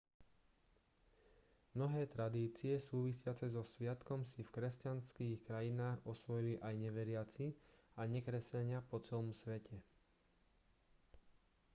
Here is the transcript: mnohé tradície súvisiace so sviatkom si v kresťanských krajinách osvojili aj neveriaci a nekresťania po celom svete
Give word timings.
mnohé 1.77 2.03
tradície 2.15 2.73
súvisiace 2.89 3.45
so 3.55 3.61
sviatkom 3.73 4.19
si 4.31 4.39
v 4.43 4.49
kresťanských 4.57 5.37
krajinách 5.47 5.99
osvojili 6.11 6.53
aj 6.67 6.73
neveriaci 6.85 7.45
a 8.01 8.09
nekresťania 8.15 8.79
po 8.89 8.97
celom 9.07 9.29
svete 9.41 9.77